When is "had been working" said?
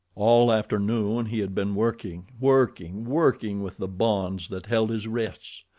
1.41-2.25